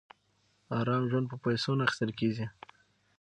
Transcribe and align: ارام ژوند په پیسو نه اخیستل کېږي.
ارام 0.77 1.03
ژوند 1.09 1.25
په 1.31 1.37
پیسو 1.43 1.71
نه 1.77 1.83
اخیستل 1.85 2.11
کېږي. 2.19 2.45